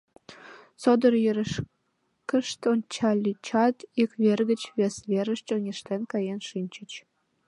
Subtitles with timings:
[0.81, 6.91] Содор йырышкышт ончальычат, ик вер гыч вес верыш чоҥештен каен шинчыч.